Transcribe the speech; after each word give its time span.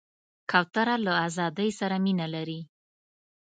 کوتره 0.51 0.95
له 1.05 1.11
آزادۍ 1.27 1.69
سره 1.79 1.95
مینه 2.05 2.27
لري. 2.33 2.59